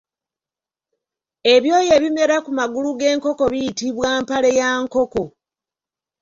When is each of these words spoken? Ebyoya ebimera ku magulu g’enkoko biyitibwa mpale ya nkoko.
Ebyoya 1.53 1.91
ebimera 1.97 2.37
ku 2.45 2.51
magulu 2.59 2.89
g’enkoko 2.99 3.43
biyitibwa 3.51 4.09
mpale 4.23 4.49
ya 4.59 4.69
nkoko. 4.83 5.23